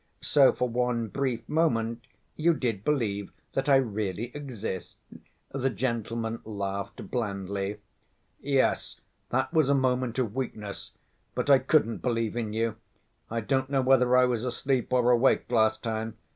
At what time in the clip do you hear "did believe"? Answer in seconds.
2.55-3.31